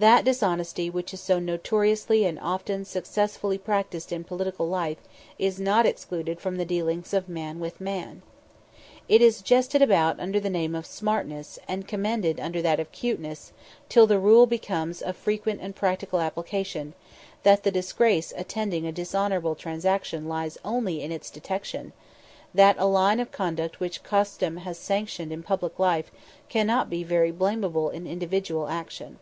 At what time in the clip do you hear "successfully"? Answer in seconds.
2.84-3.58